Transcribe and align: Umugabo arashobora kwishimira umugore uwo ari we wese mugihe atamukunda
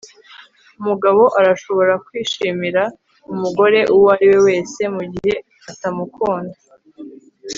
Umugabo 0.79 1.21
arashobora 1.39 1.93
kwishimira 2.05 2.81
umugore 3.33 3.79
uwo 3.95 4.07
ari 4.15 4.25
we 4.31 4.37
wese 4.47 4.81
mugihe 4.95 5.35
atamukunda 5.71 6.57